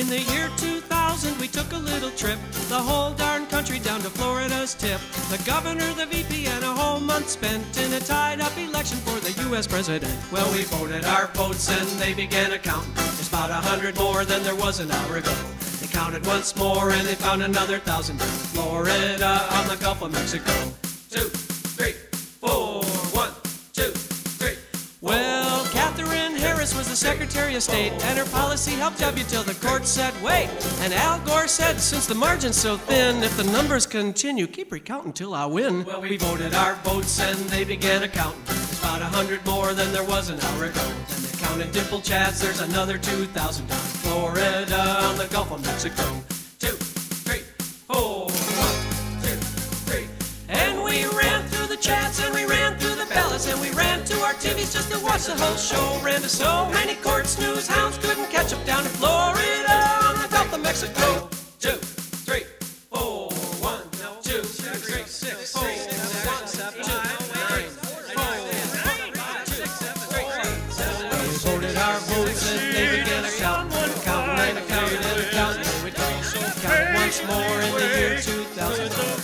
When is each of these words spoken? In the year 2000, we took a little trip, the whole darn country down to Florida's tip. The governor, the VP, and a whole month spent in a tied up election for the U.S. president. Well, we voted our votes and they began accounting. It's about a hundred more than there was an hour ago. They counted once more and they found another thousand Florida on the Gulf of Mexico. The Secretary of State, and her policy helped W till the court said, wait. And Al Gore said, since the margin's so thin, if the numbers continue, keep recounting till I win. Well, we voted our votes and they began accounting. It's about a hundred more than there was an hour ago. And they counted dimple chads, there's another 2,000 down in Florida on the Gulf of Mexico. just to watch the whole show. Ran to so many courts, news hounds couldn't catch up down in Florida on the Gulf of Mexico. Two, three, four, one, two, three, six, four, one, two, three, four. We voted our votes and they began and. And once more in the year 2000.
In 0.00 0.08
the 0.08 0.20
year 0.32 0.48
2000, 0.56 1.38
we 1.38 1.46
took 1.46 1.70
a 1.72 1.76
little 1.76 2.10
trip, 2.12 2.38
the 2.70 2.78
whole 2.78 3.12
darn 3.12 3.44
country 3.48 3.78
down 3.78 4.00
to 4.00 4.08
Florida's 4.08 4.72
tip. 4.72 4.98
The 5.28 5.36
governor, 5.44 5.92
the 5.92 6.06
VP, 6.06 6.46
and 6.46 6.64
a 6.64 6.72
whole 6.72 7.00
month 7.00 7.28
spent 7.28 7.76
in 7.76 7.92
a 7.92 8.00
tied 8.00 8.40
up 8.40 8.56
election 8.56 8.96
for 8.96 9.20
the 9.20 9.32
U.S. 9.50 9.66
president. 9.66 10.16
Well, 10.32 10.50
we 10.54 10.62
voted 10.62 11.04
our 11.04 11.26
votes 11.34 11.68
and 11.68 11.86
they 12.00 12.14
began 12.14 12.52
accounting. 12.52 12.94
It's 12.96 13.28
about 13.28 13.50
a 13.50 13.60
hundred 13.68 13.98
more 13.98 14.24
than 14.24 14.42
there 14.42 14.56
was 14.56 14.80
an 14.80 14.90
hour 14.90 15.18
ago. 15.18 15.34
They 15.82 15.88
counted 15.88 16.26
once 16.26 16.56
more 16.56 16.92
and 16.92 17.06
they 17.06 17.14
found 17.14 17.42
another 17.42 17.78
thousand 17.78 18.22
Florida 18.22 19.46
on 19.52 19.68
the 19.68 19.76
Gulf 19.76 20.00
of 20.00 20.12
Mexico. 20.12 20.79
The 26.90 26.96
Secretary 26.96 27.54
of 27.54 27.62
State, 27.62 27.92
and 27.92 28.18
her 28.18 28.24
policy 28.32 28.72
helped 28.72 28.98
W 28.98 29.24
till 29.26 29.44
the 29.44 29.54
court 29.64 29.86
said, 29.86 30.12
wait. 30.24 30.48
And 30.80 30.92
Al 30.92 31.20
Gore 31.20 31.46
said, 31.46 31.80
since 31.80 32.04
the 32.04 32.16
margin's 32.16 32.56
so 32.56 32.76
thin, 32.76 33.22
if 33.22 33.36
the 33.36 33.44
numbers 33.44 33.86
continue, 33.86 34.48
keep 34.48 34.72
recounting 34.72 35.12
till 35.12 35.32
I 35.32 35.46
win. 35.46 35.84
Well, 35.84 36.00
we 36.00 36.16
voted 36.16 36.52
our 36.52 36.74
votes 36.82 37.20
and 37.20 37.38
they 37.48 37.62
began 37.62 38.02
accounting. 38.02 38.42
It's 38.48 38.80
about 38.80 39.02
a 39.02 39.04
hundred 39.04 39.46
more 39.46 39.72
than 39.72 39.92
there 39.92 40.02
was 40.02 40.30
an 40.30 40.40
hour 40.40 40.64
ago. 40.64 40.82
And 40.82 41.22
they 41.22 41.38
counted 41.38 41.70
dimple 41.70 42.00
chads, 42.00 42.42
there's 42.42 42.60
another 42.60 42.98
2,000 42.98 43.68
down 43.68 43.78
in 43.78 43.84
Florida 43.84 44.80
on 45.04 45.16
the 45.16 45.28
Gulf 45.30 45.52
of 45.52 45.64
Mexico. 45.64 46.29
just 54.68 54.92
to 54.92 54.98
watch 55.00 55.24
the 55.24 55.36
whole 55.36 55.56
show. 55.56 56.00
Ran 56.04 56.20
to 56.20 56.28
so 56.28 56.68
many 56.70 56.94
courts, 56.96 57.38
news 57.38 57.66
hounds 57.66 57.96
couldn't 57.98 58.28
catch 58.30 58.52
up 58.52 58.64
down 58.66 58.84
in 58.84 58.90
Florida 59.00 59.76
on 60.04 60.20
the 60.20 60.28
Gulf 60.28 60.52
of 60.52 60.62
Mexico. 60.62 61.28
Two, 61.58 61.78
three, 62.26 62.44
four, 62.90 63.30
one, 63.60 63.82
two, 64.22 64.42
three, 64.42 65.04
six, 65.04 65.52
four, 65.52 65.62
one, 65.62 66.44
two, 66.46 66.70
three, 67.48 67.68
four. 68.16 68.36
We 71.20 71.36
voted 71.44 71.76
our 71.76 71.98
votes 72.00 72.52
and 72.52 72.74
they 72.74 73.00
began 73.00 73.24
and. 73.24 73.60
And 76.62 76.94
once 76.94 77.26
more 77.26 77.60
in 77.62 77.72
the 77.74 77.98
year 77.98 78.20
2000. 78.20 79.19